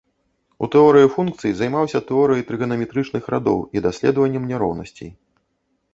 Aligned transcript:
У 0.67 0.69
тэорыі 0.75 1.11
функцый 1.17 1.51
займаўся 1.59 1.99
тэорыяй 2.09 2.43
трыганаметрычных 2.49 3.23
радоў 3.35 3.59
і 3.77 3.87
даследаваннем 3.87 4.43
няроўнасцей. 4.55 5.11